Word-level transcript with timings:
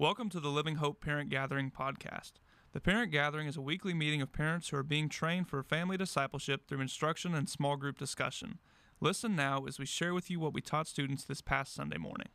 Welcome 0.00 0.28
to 0.28 0.38
the 0.38 0.48
Living 0.48 0.76
Hope 0.76 1.00
Parent 1.00 1.28
Gathering 1.28 1.72
podcast. 1.72 2.34
The 2.70 2.80
Parent 2.80 3.10
Gathering 3.10 3.48
is 3.48 3.56
a 3.56 3.60
weekly 3.60 3.92
meeting 3.92 4.22
of 4.22 4.32
parents 4.32 4.68
who 4.68 4.76
are 4.76 4.84
being 4.84 5.08
trained 5.08 5.48
for 5.48 5.60
family 5.64 5.96
discipleship 5.96 6.68
through 6.68 6.82
instruction 6.82 7.34
and 7.34 7.48
small 7.48 7.76
group 7.76 7.98
discussion. 7.98 8.60
Listen 9.00 9.34
now 9.34 9.64
as 9.66 9.80
we 9.80 9.86
share 9.86 10.14
with 10.14 10.30
you 10.30 10.38
what 10.38 10.54
we 10.54 10.60
taught 10.60 10.86
students 10.86 11.24
this 11.24 11.40
past 11.40 11.74
Sunday 11.74 11.98
morning. 11.98 12.28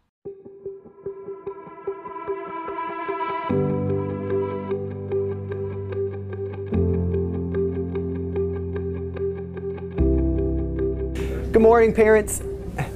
Good 11.53 11.61
morning, 11.61 11.93
parents. 11.93 12.41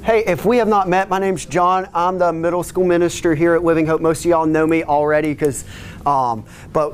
Hey, 0.07 0.23
if 0.25 0.45
we 0.45 0.55
have 0.59 0.69
not 0.69 0.87
met, 0.87 1.09
my 1.09 1.19
name's 1.19 1.45
John. 1.45 1.89
I'm 1.93 2.17
the 2.17 2.31
middle 2.31 2.63
school 2.63 2.85
minister 2.85 3.35
here 3.35 3.55
at 3.55 3.63
Living 3.65 3.85
Hope. 3.85 3.99
Most 3.99 4.23
of 4.23 4.29
y'all 4.29 4.45
know 4.45 4.65
me 4.65 4.85
already 4.85 5.33
because, 5.33 5.65
um, 6.05 6.45
but 6.71 6.93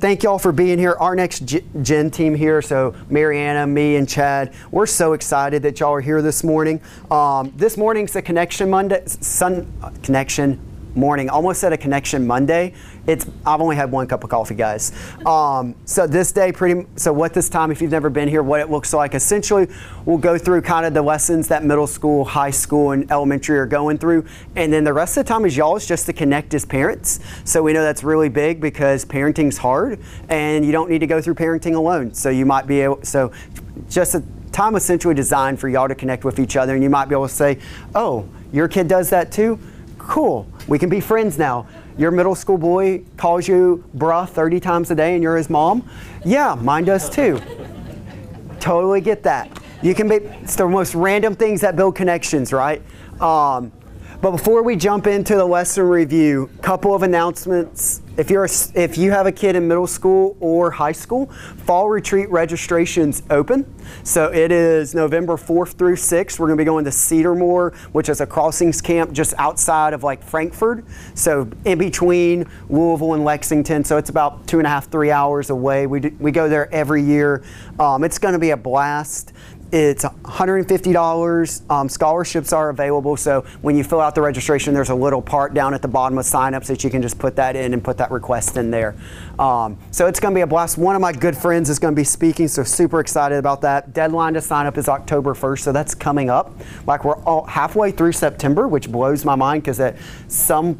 thank 0.00 0.22
y'all 0.22 0.38
for 0.38 0.50
being 0.50 0.78
here. 0.78 0.96
Our 0.98 1.14
next 1.14 1.40
gen 1.82 2.10
team 2.10 2.34
here, 2.34 2.62
so 2.62 2.94
Mariana, 3.10 3.66
me, 3.66 3.96
and 3.96 4.08
Chad, 4.08 4.54
we're 4.70 4.86
so 4.86 5.12
excited 5.12 5.60
that 5.64 5.78
y'all 5.78 5.92
are 5.92 6.00
here 6.00 6.22
this 6.22 6.42
morning. 6.42 6.80
Um, 7.10 7.52
this 7.54 7.76
morning's 7.76 8.14
the 8.14 8.22
Connection 8.22 8.70
Monday, 8.70 9.02
Sun 9.04 9.70
Connection 10.02 10.58
morning. 10.96 11.28
Almost 11.28 11.62
at 11.64 11.72
a 11.72 11.76
connection 11.76 12.26
Monday. 12.26 12.72
It's 13.06 13.26
I've 13.44 13.60
only 13.60 13.76
had 13.76 13.92
one 13.92 14.06
cup 14.06 14.24
of 14.24 14.30
coffee, 14.30 14.54
guys. 14.54 14.92
Um, 15.24 15.74
so 15.84 16.06
this 16.06 16.32
day, 16.32 16.50
pretty. 16.50 16.86
So 16.96 17.12
what 17.12 17.34
this 17.34 17.48
time, 17.48 17.70
if 17.70 17.80
you've 17.80 17.90
never 17.90 18.10
been 18.10 18.28
here, 18.28 18.42
what 18.42 18.60
it 18.60 18.70
looks 18.70 18.92
like. 18.92 19.14
Essentially, 19.14 19.68
we'll 20.04 20.18
go 20.18 20.38
through 20.38 20.62
kind 20.62 20.86
of 20.86 20.94
the 20.94 21.02
lessons 21.02 21.48
that 21.48 21.64
middle 21.64 21.86
school, 21.86 22.24
high 22.24 22.50
school, 22.50 22.92
and 22.92 23.10
elementary 23.10 23.58
are 23.58 23.66
going 23.66 23.98
through, 23.98 24.26
and 24.56 24.72
then 24.72 24.84
the 24.84 24.92
rest 24.92 25.16
of 25.16 25.24
the 25.24 25.28
time 25.28 25.44
is 25.44 25.56
y'all's 25.56 25.86
just 25.86 26.06
to 26.06 26.12
connect 26.12 26.54
as 26.54 26.64
parents. 26.64 27.20
So 27.44 27.62
we 27.62 27.72
know 27.72 27.82
that's 27.82 28.02
really 28.02 28.28
big 28.28 28.60
because 28.60 29.04
parenting's 29.04 29.58
hard, 29.58 30.00
and 30.28 30.64
you 30.64 30.72
don't 30.72 30.90
need 30.90 31.00
to 31.00 31.06
go 31.06 31.20
through 31.20 31.34
parenting 31.34 31.76
alone. 31.76 32.14
So 32.14 32.30
you 32.30 32.46
might 32.46 32.66
be 32.66 32.80
able. 32.80 33.04
So 33.04 33.30
just 33.88 34.14
a 34.14 34.24
time 34.52 34.74
essentially 34.74 35.14
designed 35.14 35.60
for 35.60 35.68
y'all 35.68 35.86
to 35.86 35.94
connect 35.94 36.24
with 36.24 36.38
each 36.38 36.56
other, 36.56 36.74
and 36.74 36.82
you 36.82 36.90
might 36.90 37.08
be 37.08 37.14
able 37.14 37.28
to 37.28 37.34
say, 37.34 37.58
"Oh, 37.94 38.26
your 38.52 38.68
kid 38.68 38.88
does 38.88 39.10
that 39.10 39.30
too." 39.30 39.58
Cool. 39.98 40.46
We 40.68 40.78
can 40.78 40.88
be 40.88 41.00
friends 41.00 41.38
now. 41.38 41.66
Your 41.96 42.10
middle 42.10 42.34
school 42.34 42.58
boy 42.58 43.04
calls 43.16 43.46
you 43.46 43.84
bruh 43.96 44.28
30 44.28 44.60
times 44.60 44.90
a 44.90 44.94
day 44.94 45.14
and 45.14 45.22
you're 45.22 45.36
his 45.36 45.48
mom? 45.48 45.88
Yeah, 46.24 46.56
mine 46.60 46.84
does 46.84 47.08
too. 47.08 47.40
totally 48.58 49.00
get 49.00 49.22
that. 49.22 49.62
You 49.82 49.94
can 49.94 50.08
be, 50.08 50.16
it's 50.16 50.56
the 50.56 50.66
most 50.66 50.94
random 50.94 51.36
things 51.36 51.60
that 51.60 51.76
build 51.76 51.94
connections, 51.94 52.52
right? 52.52 52.82
Um, 53.20 53.70
but 54.20 54.32
before 54.32 54.62
we 54.62 54.74
jump 54.76 55.06
into 55.06 55.36
the 55.36 55.44
lesson 55.44 55.84
review, 55.84 56.50
couple 56.66 56.96
of 56.96 57.04
announcements. 57.04 58.02
If 58.16 58.28
you're 58.28 58.46
a, 58.46 58.48
if 58.74 58.98
you 58.98 59.12
have 59.12 59.26
a 59.26 59.30
kid 59.30 59.54
in 59.54 59.68
middle 59.68 59.86
school 59.86 60.36
or 60.40 60.68
high 60.68 60.90
school, 60.90 61.26
fall 61.64 61.88
retreat 61.88 62.28
registration's 62.28 63.22
open. 63.30 63.72
So 64.02 64.32
it 64.32 64.50
is 64.50 64.92
November 64.92 65.36
4th 65.36 65.74
through 65.74 65.94
6th. 65.94 66.40
We're 66.40 66.48
going 66.48 66.58
to 66.58 66.60
be 66.60 66.64
going 66.64 66.84
to 66.84 66.90
Cedarmore, 66.90 67.72
which 67.92 68.08
is 68.08 68.20
a 68.20 68.26
crossings 68.26 68.80
camp 68.80 69.12
just 69.12 69.32
outside 69.38 69.92
of 69.92 70.02
like 70.02 70.24
Frankfort. 70.24 70.84
So 71.14 71.48
in 71.64 71.78
between 71.78 72.46
Louisville 72.68 73.14
and 73.14 73.24
Lexington. 73.24 73.84
So 73.84 73.96
it's 73.96 74.10
about 74.10 74.48
two 74.48 74.58
and 74.58 74.66
a 74.66 74.70
half, 74.70 74.90
three 74.90 75.12
hours 75.12 75.50
away. 75.50 75.86
We, 75.86 76.00
do, 76.00 76.16
we 76.18 76.32
go 76.32 76.48
there 76.48 76.68
every 76.74 77.00
year. 77.00 77.44
Um, 77.78 78.02
it's 78.02 78.18
going 78.18 78.32
to 78.32 78.40
be 78.40 78.50
a 78.50 78.56
blast. 78.56 79.32
It's 79.72 80.04
$150. 80.04 81.70
Um, 81.70 81.88
scholarships 81.88 82.52
are 82.52 82.70
available. 82.70 83.16
So 83.16 83.42
when 83.62 83.76
you 83.76 83.82
fill 83.82 84.00
out 84.00 84.14
the 84.14 84.22
registration, 84.22 84.74
there's 84.74 84.90
a 84.90 84.94
little 84.94 85.20
part 85.20 85.54
down 85.54 85.74
at 85.74 85.82
the 85.82 85.88
bottom 85.88 86.18
of 86.18 86.24
signups 86.56 86.66
that 86.66 86.84
you 86.84 86.90
can 86.90 87.02
just 87.02 87.18
put 87.18 87.36
that 87.36 87.56
in 87.56 87.72
and 87.72 87.82
put 87.82 87.98
that 87.98 88.10
request 88.10 88.56
in 88.56 88.70
there. 88.70 88.94
Um, 89.38 89.78
so 89.90 90.06
it's 90.06 90.20
going 90.20 90.34
to 90.34 90.38
be 90.38 90.42
a 90.42 90.46
blast. 90.46 90.78
One 90.78 90.94
of 90.94 91.02
my 91.02 91.12
good 91.12 91.36
friends 91.36 91.70
is 91.70 91.78
going 91.78 91.94
to 91.94 91.98
be 91.98 92.04
speaking, 92.04 92.48
so 92.48 92.62
super 92.64 93.00
excited 93.00 93.38
about 93.38 93.60
that. 93.62 93.92
Deadline 93.92 94.34
to 94.34 94.40
sign 94.40 94.66
up 94.66 94.78
is 94.78 94.88
October 94.88 95.34
1st, 95.34 95.60
so 95.60 95.72
that's 95.72 95.94
coming 95.94 96.30
up. 96.30 96.52
Like 96.86 97.04
we're 97.04 97.22
all 97.24 97.44
halfway 97.46 97.90
through 97.90 98.12
September, 98.12 98.68
which 98.68 98.90
blows 98.90 99.24
my 99.24 99.34
mind 99.34 99.62
because 99.62 99.80
at 99.80 99.96
some 100.28 100.78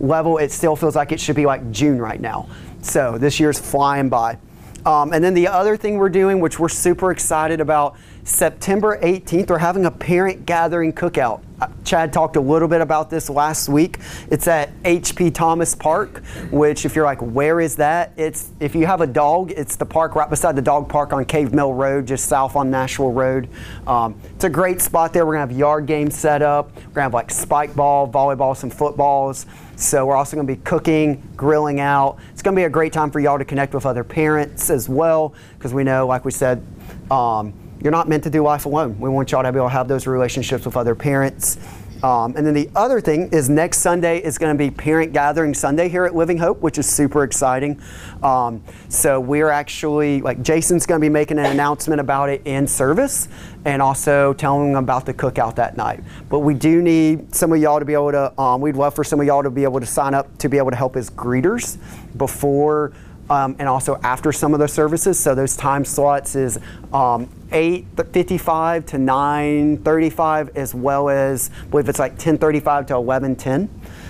level 0.00 0.38
it 0.38 0.50
still 0.50 0.76
feels 0.76 0.96
like 0.96 1.12
it 1.12 1.20
should 1.20 1.36
be 1.36 1.46
like 1.46 1.70
June 1.70 1.98
right 1.98 2.20
now. 2.20 2.48
So 2.82 3.18
this 3.18 3.40
year's 3.40 3.58
flying 3.58 4.08
by. 4.08 4.38
Um, 4.84 5.14
and 5.14 5.24
then 5.24 5.32
the 5.32 5.48
other 5.48 5.78
thing 5.78 5.96
we're 5.96 6.10
doing, 6.10 6.40
which 6.40 6.58
we're 6.58 6.68
super 6.68 7.10
excited 7.10 7.60
about, 7.60 7.96
September 8.24 8.98
18th, 9.02 9.50
we're 9.50 9.58
having 9.58 9.84
a 9.84 9.90
parent 9.90 10.46
gathering 10.46 10.94
cookout. 10.94 11.42
Uh, 11.60 11.68
Chad 11.84 12.10
talked 12.10 12.36
a 12.36 12.40
little 12.40 12.66
bit 12.66 12.80
about 12.80 13.10
this 13.10 13.28
last 13.28 13.68
week. 13.68 13.98
It's 14.30 14.48
at 14.48 14.70
HP 14.82 15.34
Thomas 15.34 15.74
Park, 15.74 16.24
which 16.50 16.86
if 16.86 16.96
you're 16.96 17.04
like, 17.04 17.20
where 17.20 17.60
is 17.60 17.76
that? 17.76 18.12
It's 18.16 18.50
if 18.60 18.74
you 18.74 18.86
have 18.86 19.02
a 19.02 19.06
dog, 19.06 19.50
it's 19.50 19.76
the 19.76 19.84
park 19.84 20.14
right 20.14 20.28
beside 20.30 20.56
the 20.56 20.62
dog 20.62 20.88
park 20.88 21.12
on 21.12 21.26
Cave 21.26 21.52
Mill 21.52 21.74
Road, 21.74 22.06
just 22.06 22.24
south 22.24 22.56
on 22.56 22.70
Nashville 22.70 23.12
Road. 23.12 23.46
Um, 23.86 24.18
it's 24.34 24.44
a 24.44 24.50
great 24.50 24.80
spot 24.80 25.12
there. 25.12 25.26
We're 25.26 25.34
gonna 25.34 25.46
have 25.46 25.56
yard 25.56 25.84
games 25.84 26.14
set 26.14 26.40
up. 26.40 26.74
We're 26.76 26.92
gonna 26.92 27.02
have 27.02 27.14
like 27.14 27.30
spike 27.30 27.76
ball, 27.76 28.08
volleyball, 28.08 28.56
some 28.56 28.70
footballs. 28.70 29.44
So 29.76 30.06
we're 30.06 30.16
also 30.16 30.34
to 30.46 30.54
be 30.54 30.60
cooking, 30.62 31.22
grilling 31.36 31.78
out. 31.78 32.16
It's 32.32 32.40
to 32.54 32.58
be 32.58 32.64
a 32.64 32.70
great 32.70 32.94
time 32.94 33.10
for 33.10 33.20
y'all 33.20 33.38
to 33.38 33.44
connect 33.44 33.74
with 33.74 33.84
other 33.84 34.02
parents 34.02 34.70
as 34.70 34.88
well, 34.88 35.34
because 35.58 35.74
we 35.74 35.84
know, 35.84 36.06
like 36.06 36.24
we 36.24 36.32
said, 36.32 36.64
um, 37.10 37.52
you're 37.80 37.92
not 37.92 38.08
meant 38.08 38.24
to 38.24 38.30
do 38.30 38.42
life 38.42 38.66
alone. 38.66 38.98
We 38.98 39.08
want 39.10 39.32
y'all 39.32 39.42
to 39.42 39.52
be 39.52 39.58
able 39.58 39.68
to 39.68 39.72
have 39.72 39.88
those 39.88 40.06
relationships 40.06 40.64
with 40.64 40.76
other 40.76 40.94
parents. 40.94 41.58
Um, 42.04 42.34
and 42.36 42.46
then 42.46 42.52
the 42.52 42.68
other 42.76 43.00
thing 43.00 43.30
is 43.32 43.48
next 43.48 43.78
Sunday 43.78 44.18
is 44.18 44.36
going 44.36 44.54
to 44.54 44.58
be 44.58 44.70
Parent 44.70 45.14
Gathering 45.14 45.54
Sunday 45.54 45.88
here 45.88 46.04
at 46.04 46.14
Living 46.14 46.36
Hope, 46.36 46.60
which 46.60 46.76
is 46.76 46.86
super 46.86 47.24
exciting. 47.24 47.80
Um, 48.22 48.62
so 48.90 49.18
we're 49.18 49.48
actually, 49.48 50.20
like, 50.20 50.42
Jason's 50.42 50.84
going 50.84 51.00
to 51.00 51.04
be 51.04 51.08
making 51.08 51.38
an 51.38 51.46
announcement 51.46 52.02
about 52.02 52.28
it 52.28 52.42
in 52.44 52.66
service 52.66 53.28
and 53.64 53.80
also 53.80 54.34
telling 54.34 54.74
them 54.74 54.84
about 54.84 55.06
the 55.06 55.14
cookout 55.14 55.54
that 55.54 55.78
night. 55.78 56.04
But 56.28 56.40
we 56.40 56.52
do 56.52 56.82
need 56.82 57.34
some 57.34 57.54
of 57.54 57.58
y'all 57.58 57.78
to 57.78 57.86
be 57.86 57.94
able 57.94 58.12
to, 58.12 58.38
um, 58.38 58.60
we'd 58.60 58.76
love 58.76 58.94
for 58.94 59.04
some 59.04 59.18
of 59.18 59.26
y'all 59.26 59.42
to 59.42 59.48
be 59.48 59.64
able 59.64 59.80
to 59.80 59.86
sign 59.86 60.12
up 60.12 60.36
to 60.38 60.50
be 60.50 60.58
able 60.58 60.72
to 60.72 60.76
help 60.76 60.96
as 60.96 61.08
greeters 61.08 61.78
before 62.18 62.92
um, 63.30 63.56
and 63.58 63.68
also 63.68 63.98
after 64.02 64.32
some 64.32 64.54
of 64.54 64.60
the 64.60 64.68
services. 64.68 65.18
So 65.18 65.34
those 65.34 65.56
time 65.56 65.84
slots 65.84 66.34
is 66.34 66.58
um, 66.92 67.28
8.55 67.50 68.86
to 68.86 68.96
9.35 68.96 70.56
as 70.56 70.74
well 70.74 71.08
as, 71.08 71.50
I 71.62 71.66
believe 71.66 71.88
it's 71.88 71.98
like 71.98 72.18
10.35 72.18 72.88
to 72.88 72.94
11.10. 72.94 73.68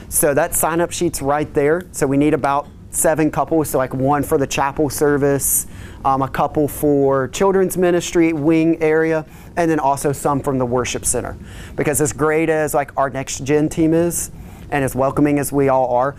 So 0.09 0.35
that 0.35 0.55
sign 0.55 0.81
up 0.81 0.93
sheet's 0.93 1.23
right 1.23 1.53
there. 1.55 1.83
So 1.93 2.07
we 2.07 2.17
need 2.17 2.35
about 2.35 2.69
seven 2.91 3.31
couples, 3.31 3.71
so 3.71 3.79
like 3.79 3.93
one 3.93 4.23
for 4.23 4.39
the 4.39 4.47
chapel 4.47 4.89
service, 4.89 5.67
um, 6.05 6.23
a 6.23 6.29
couple 6.29 6.69
for 6.69 7.29
children's 7.29 7.77
ministry 7.77 8.33
wing 8.33 8.81
area, 8.81 9.27
and 9.57 9.71
then 9.71 9.81
also 9.81 10.13
some 10.13 10.41
from 10.41 10.59
the 10.59 10.67
worship 10.67 11.05
center. 11.05 11.37
Because 11.77 12.01
as 12.01 12.13
great 12.13 12.49
as 12.49 12.75
like 12.75 12.93
our 12.97 13.11
next 13.11 13.45
gen 13.45 13.69
team 13.69 13.95
is, 13.95 14.31
and 14.71 14.85
as 14.85 14.95
welcoming 14.95 15.39
as 15.39 15.53
we 15.53 15.69
all 15.69 15.93
are, 15.93 16.17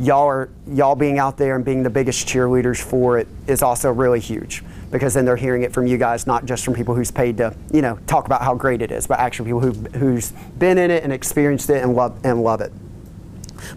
y'all 0.00 0.26
are 0.26 0.48
y'all 0.66 0.94
being 0.94 1.18
out 1.18 1.36
there 1.36 1.54
and 1.54 1.64
being 1.64 1.82
the 1.82 1.90
biggest 1.90 2.26
cheerleaders 2.26 2.80
for 2.80 3.18
it 3.18 3.28
is 3.46 3.62
also 3.62 3.92
really 3.92 4.20
huge 4.20 4.62
because 4.90 5.14
then 5.14 5.24
they're 5.24 5.36
hearing 5.36 5.62
it 5.62 5.72
from 5.72 5.86
you 5.86 5.98
guys 5.98 6.26
not 6.26 6.44
just 6.44 6.64
from 6.64 6.74
people 6.74 6.94
who's 6.94 7.10
paid 7.10 7.36
to 7.36 7.54
you 7.72 7.82
know 7.82 7.98
talk 8.06 8.26
about 8.26 8.42
how 8.42 8.54
great 8.54 8.80
it 8.82 8.90
is 8.90 9.06
but 9.06 9.18
actually 9.18 9.46
people 9.46 9.60
who 9.60 9.72
who's 9.98 10.32
been 10.58 10.78
in 10.78 10.90
it 10.90 11.04
and 11.04 11.12
experienced 11.12 11.68
it 11.70 11.82
and 11.82 11.94
love 11.94 12.18
and 12.24 12.42
love 12.42 12.60
it. 12.60 12.72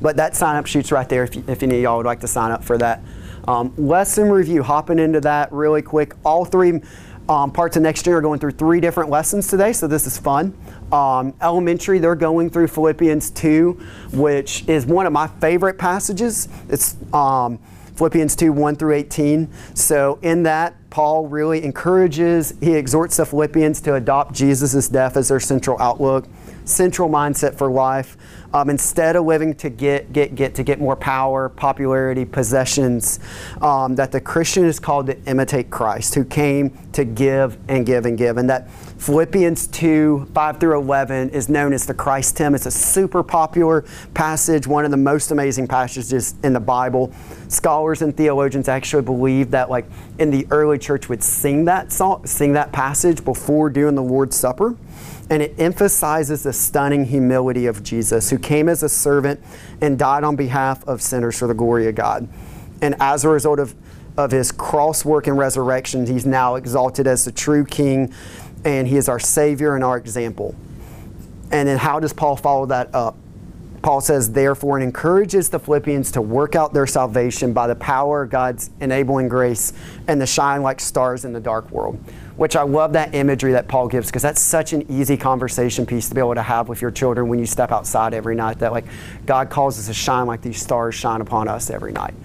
But 0.01 0.15
that 0.17 0.35
sign 0.35 0.55
up 0.55 0.65
sheet's 0.65 0.91
right 0.91 1.07
there 1.07 1.23
if, 1.25 1.49
if 1.49 1.63
any 1.63 1.75
of 1.75 1.81
y'all 1.81 1.97
would 1.97 2.05
like 2.05 2.21
to 2.21 2.27
sign 2.27 2.51
up 2.51 2.63
for 2.63 2.77
that. 2.79 3.01
Um, 3.47 3.73
lesson 3.77 4.31
review 4.31 4.63
hopping 4.63 4.97
into 4.97 5.21
that 5.21 5.51
really 5.51 5.83
quick. 5.83 6.15
All 6.23 6.45
three 6.45 6.81
um, 7.27 7.51
parts 7.51 7.75
of 7.75 7.83
next 7.83 8.05
year 8.05 8.17
are 8.17 8.21
going 8.21 8.39
through 8.39 8.51
three 8.51 8.79
different 8.79 9.09
lessons 9.09 9.47
today, 9.47 9.73
so 9.73 9.87
this 9.87 10.05
is 10.05 10.17
fun. 10.17 10.55
Um, 10.91 11.33
elementary, 11.41 11.99
they're 11.99 12.15
going 12.15 12.49
through 12.49 12.67
Philippians 12.67 13.31
2, 13.31 13.71
which 14.13 14.67
is 14.67 14.85
one 14.85 15.05
of 15.05 15.13
my 15.13 15.27
favorite 15.27 15.77
passages. 15.77 16.47
It's 16.69 16.95
um, 17.13 17.59
Philippians 17.95 18.35
2 18.35 18.51
1 18.51 18.75
through 18.75 18.93
18. 18.93 19.49
So, 19.73 20.19
in 20.22 20.43
that, 20.43 20.75
Paul 20.89 21.27
really 21.27 21.63
encourages, 21.63 22.53
he 22.61 22.75
exhorts 22.75 23.17
the 23.17 23.25
Philippians 23.25 23.81
to 23.81 23.95
adopt 23.95 24.33
Jesus' 24.33 24.87
death 24.87 25.17
as 25.17 25.29
their 25.29 25.39
central 25.39 25.81
outlook, 25.81 26.28
central 26.66 27.09
mindset 27.09 27.56
for 27.56 27.72
life. 27.72 28.17
Um, 28.53 28.70
instead 28.70 29.17
of 29.17 29.26
living 29.26 29.53
to 29.56 29.70
get, 29.70 30.14
get, 30.14 30.34
get, 30.35 30.56
to 30.56 30.64
get 30.64 30.79
more 30.79 30.96
power, 30.96 31.50
popularity, 31.50 32.23
possessions, 32.23 33.20
um, 33.62 33.96
that 33.96 34.14
the 34.14 34.22
Christian 34.22 34.64
is 34.64 34.79
called 34.79 35.08
to 35.08 35.22
imitate 35.26 35.70
Christ, 35.70 36.16
who 36.16 36.23
came 36.23 36.72
to 36.94 37.03
give 37.03 37.58
and 37.67 37.85
give 37.85 38.06
and 38.06 38.17
give. 38.17 38.38
And 38.38 38.50
that 38.50 38.72
Philippians 38.97 39.67
2 39.67 40.29
5 40.34 40.59
through 40.59 40.79
11 40.79 41.32
is 41.32 41.50
known 41.50 41.73
as 41.73 41.85
the 41.85 41.94
Christ 41.94 42.38
hymn. 42.38 42.56
It's 42.56 42.66
a 42.66 42.72
super 42.72 43.23
popular 43.23 43.84
passage, 44.14 44.67
one 44.67 44.85
of 44.85 44.91
the 44.91 44.97
most 44.97 45.32
amazing 45.32 45.67
passages 45.67 46.35
in 46.41 46.53
the 46.53 46.59
Bible. 46.62 47.14
Scholars 47.50 48.02
and 48.02 48.16
theologians 48.16 48.70
actually 48.70 49.03
believe 49.03 49.52
that, 49.52 49.70
like, 49.70 49.85
in 50.17 50.32
the 50.32 50.47
early 50.50 50.78
church, 50.78 51.09
would 51.09 51.22
sing 51.22 51.66
that 51.66 51.91
song, 51.91 52.26
sing 52.26 52.53
that 52.53 52.72
passage 52.72 53.23
before 53.26 53.70
doing 53.70 53.96
the 53.96 54.03
Lord's 54.03 54.38
Supper. 54.38 54.78
And 55.29 55.41
it 55.41 55.59
emphasizes 55.59 56.43
the 56.43 56.53
stunning 56.53 57.05
humility 57.05 57.65
of 57.65 57.83
Jesus, 57.83 58.29
who 58.29 58.37
came 58.37 58.69
as 58.69 58.83
a 58.83 58.89
servant 58.89 59.41
and 59.81 59.97
died 59.97 60.23
on 60.23 60.35
behalf 60.35 60.87
of 60.87 61.01
sinners 61.01 61.37
for 61.37 61.47
the 61.47 61.53
glory 61.53 61.87
of 61.87 61.95
God. 61.95 62.27
And 62.81 62.95
as 62.99 63.23
a 63.25 63.29
result 63.29 63.59
of, 63.59 63.73
of 64.17 64.31
his 64.31 64.51
cross 64.51 65.03
work 65.03 65.27
and 65.27 65.37
resurrection, 65.37 66.05
he's 66.05 66.25
now 66.25 66.55
exalted 66.55 67.07
as 67.07 67.25
the 67.25 67.31
true 67.31 67.65
king, 67.65 68.13
and 68.63 68.87
he 68.87 68.97
is 68.97 69.09
our 69.09 69.19
Savior 69.19 69.75
and 69.75 69.83
our 69.83 69.97
example. 69.97 70.55
And 71.51 71.67
then 71.67 71.77
how 71.77 71.99
does 71.99 72.13
Paul 72.13 72.35
follow 72.35 72.65
that 72.67 72.93
up? 72.93 73.15
Paul 73.85 74.02
says, 74.02 74.32
therefore, 74.32 74.78
and 74.78 74.84
encourages 74.84 75.49
the 75.49 75.59
Philippians 75.59 76.11
to 76.14 76.22
work 76.23 76.55
out 76.55 76.73
their 76.73 76.87
salvation 76.87 77.53
by 77.53 77.67
the 77.67 77.76
power 77.76 78.23
of 78.23 78.32
God's 78.32 78.72
enabling 78.82 79.28
grace 79.28 79.73
and 80.08 80.20
to 80.20 80.26
shine 80.26 80.64
like 80.64 80.79
stars 80.79 81.23
in 81.23 81.34
the 81.34 81.40
dark 81.40 81.70
world. 81.70 82.03
Which 82.35 82.55
I 82.55 82.64
love 82.64 82.93
that 82.93 83.14
imagery 83.14 83.52
that 83.52 83.67
Paul 83.67 83.87
gives 83.87 84.08
because 84.08 84.23
that's 84.23 84.41
such 84.41 84.73
an 84.73 84.91
easy 84.91 85.17
conversation 85.17 85.85
piece 85.85 86.09
to 86.09 86.16
be 86.16 86.20
able 86.20 86.34
to 86.34 86.41
have 86.41 86.67
with 86.67 86.82
your 86.82 86.90
children 86.90 87.28
when 87.28 87.37
you 87.37 87.46
step 87.46 87.72
outside 87.72 88.16
every 88.16 88.34
night. 88.34 88.58
That, 88.58 88.72
like, 88.72 88.85
God 89.28 89.52
calls 89.52 89.78
us 89.78 89.85
to 89.85 89.93
shine 89.93 90.26
like 90.26 90.41
these 90.41 90.59
stars 90.59 90.96
shine 90.96 91.22
upon 91.22 91.47
us 91.47 91.70
every 91.70 91.91
night. 91.91 92.16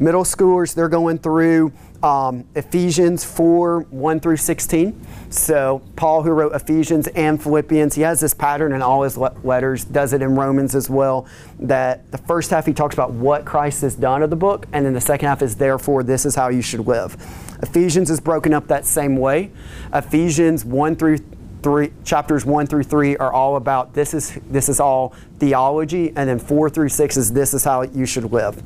Middle 0.00 0.24
schoolers, 0.24 0.74
they're 0.74 0.88
going 0.88 1.18
through 1.18 1.72
um, 2.02 2.44
Ephesians 2.56 3.24
4 3.24 3.82
1 3.82 4.20
through 4.20 4.36
16. 4.36 5.06
So, 5.30 5.82
Paul, 5.96 6.22
who 6.22 6.30
wrote 6.30 6.54
Ephesians 6.54 7.06
and 7.08 7.40
Philippians, 7.40 7.94
he 7.94 8.02
has 8.02 8.20
this 8.20 8.34
pattern 8.34 8.72
in 8.72 8.82
all 8.82 9.02
his 9.02 9.16
letters, 9.16 9.84
does 9.84 10.12
it 10.12 10.22
in 10.22 10.34
Romans 10.34 10.74
as 10.74 10.90
well. 10.90 11.26
That 11.60 12.10
the 12.10 12.18
first 12.18 12.50
half 12.50 12.66
he 12.66 12.72
talks 12.72 12.94
about 12.94 13.12
what 13.12 13.44
Christ 13.44 13.82
has 13.82 13.94
done 13.94 14.22
of 14.22 14.30
the 14.30 14.36
book, 14.36 14.66
and 14.72 14.84
then 14.84 14.92
the 14.92 15.00
second 15.00 15.28
half 15.28 15.42
is 15.42 15.56
therefore 15.56 16.02
this 16.02 16.26
is 16.26 16.34
how 16.34 16.48
you 16.48 16.62
should 16.62 16.86
live. 16.86 17.16
Ephesians 17.62 18.10
is 18.10 18.20
broken 18.20 18.52
up 18.52 18.66
that 18.66 18.84
same 18.84 19.16
way. 19.16 19.50
Ephesians 19.94 20.64
1 20.64 20.96
through 20.96 21.18
3 21.62 21.92
chapters 22.04 22.44
1 22.44 22.66
through 22.66 22.82
3 22.82 23.16
are 23.18 23.32
all 23.32 23.54
about 23.54 23.94
this 23.94 24.14
is 24.14 24.36
this 24.50 24.68
is 24.68 24.80
all 24.80 25.14
theology 25.38 26.08
and 26.16 26.28
then 26.28 26.40
4 26.40 26.68
through 26.68 26.88
6 26.88 27.16
is 27.16 27.32
this 27.32 27.54
is 27.54 27.62
how 27.62 27.82
you 27.82 28.04
should 28.04 28.32
live. 28.32 28.60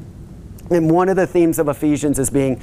And 0.71 0.91
one 0.91 1.09
of 1.09 1.17
the 1.17 1.27
themes 1.27 1.59
of 1.59 1.69
Ephesians 1.69 2.19
is 2.19 2.31
being 2.31 2.61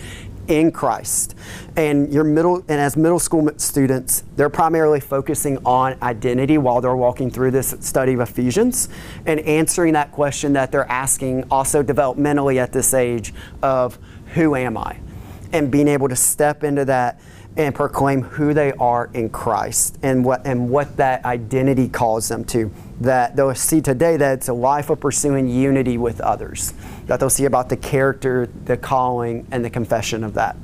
in 0.48 0.72
Christ. 0.72 1.36
And 1.76 2.14
your 2.14 2.24
middle 2.24 2.58
and 2.68 2.82
as 2.82 2.98
middle 2.98 3.20
school 3.20 3.50
students, 3.58 4.24
they're 4.36 4.50
primarily 4.50 5.00
focusing 5.00 5.58
on 5.66 5.98
identity 6.02 6.58
while 6.58 6.82
they're 6.82 6.96
walking 6.96 7.32
through 7.32 7.52
this 7.52 7.76
study 7.80 8.14
of 8.14 8.20
Ephesians 8.20 8.90
and 9.26 9.40
answering 9.42 9.94
that 9.94 10.12
question 10.12 10.54
that 10.54 10.72
they're 10.72 10.90
asking 10.92 11.46
also 11.50 11.82
developmentally 11.82 12.58
at 12.58 12.74
this 12.74 12.94
age 12.94 13.34
of 13.62 13.98
who 14.34 14.56
am 14.56 14.78
I? 14.78 15.00
And 15.52 15.72
being 15.72 15.88
able 15.88 16.10
to 16.10 16.16
step 16.16 16.64
into 16.64 16.84
that 16.86 17.22
and 17.56 17.76
proclaim 17.76 18.22
who 18.22 18.54
they 18.54 18.72
are 18.74 19.10
in 19.14 19.30
Christ 19.30 19.98
and 20.02 20.26
what 20.26 20.46
and 20.46 20.70
what 20.70 20.98
that 20.98 21.24
identity 21.24 21.88
calls 21.88 22.28
them 22.28 22.44
to. 22.46 22.72
That 23.02 23.36
they'll 23.36 23.54
see 23.54 23.82
today 23.82 24.18
that 24.18 24.34
it's 24.40 24.48
a 24.48 24.54
life 24.54 24.90
of 24.90 25.00
pursuing 25.00 25.48
unity 25.48 25.98
with 25.98 26.20
others. 26.22 26.74
That 27.06 27.20
they'll 27.20 27.30
see 27.30 27.46
about 27.46 27.70
the 27.70 27.78
character, 27.78 28.50
the 28.66 28.78
calling, 28.78 29.48
and 29.52 29.64
the 29.64 29.70
confession 29.70 30.24
of 30.24 30.34
that. 30.34 30.56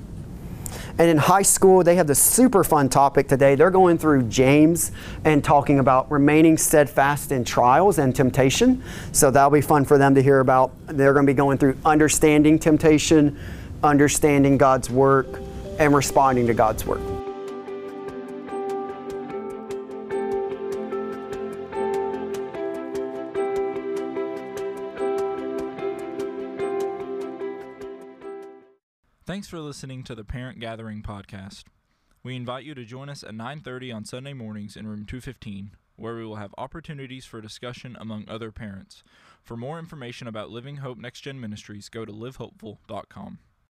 And 0.97 1.09
in 1.09 1.17
high 1.17 1.43
school, 1.43 1.81
they 1.81 1.95
have 1.95 2.07
this 2.07 2.21
super 2.21 2.61
fun 2.61 2.89
topic 2.89 3.29
today. 3.29 3.55
They're 3.55 3.71
going 3.71 3.97
through 3.97 4.23
James 4.23 4.91
and 5.23 5.41
talking 5.41 5.79
about 5.79 6.11
remaining 6.11 6.57
steadfast 6.57 7.31
in 7.31 7.45
trials 7.45 7.99
and 7.99 8.13
temptation. 8.13 8.83
So 9.13 9.31
that'll 9.31 9.49
be 9.49 9.61
fun 9.61 9.85
for 9.85 9.97
them 9.97 10.13
to 10.15 10.21
hear 10.21 10.41
about. 10.41 10.73
They're 10.87 11.13
going 11.13 11.25
to 11.25 11.31
be 11.31 11.37
going 11.37 11.57
through 11.57 11.77
understanding 11.85 12.59
temptation, 12.59 13.39
understanding 13.81 14.57
God's 14.57 14.89
work, 14.89 15.39
and 15.79 15.95
responding 15.95 16.45
to 16.45 16.53
God's 16.53 16.85
word. 16.85 17.01
Thanks 29.25 29.47
for 29.47 29.59
listening 29.59 30.03
to 30.03 30.15
the 30.15 30.25
Parent 30.25 30.59
Gathering 30.59 31.01
podcast. 31.01 31.63
We 32.23 32.35
invite 32.35 32.65
you 32.65 32.75
to 32.75 32.83
join 32.83 33.07
us 33.07 33.23
at 33.23 33.33
9:30 33.33 33.91
on 33.91 34.03
Sunday 34.03 34.33
mornings 34.33 34.75
in 34.75 34.85
room 34.85 35.05
215, 35.05 35.77
where 35.95 36.15
we 36.15 36.25
will 36.25 36.35
have 36.35 36.53
opportunities 36.57 37.25
for 37.25 37.39
discussion 37.39 37.95
among 37.99 38.27
other 38.27 38.51
parents. 38.51 39.03
For 39.41 39.55
more 39.55 39.79
information 39.79 40.27
about 40.27 40.49
Living 40.49 40.77
Hope 40.77 40.97
Next 40.97 41.21
Gen 41.21 41.39
Ministries, 41.39 41.89
go 41.89 42.03
to 42.03 42.11
livehopeful.com. 42.11 43.39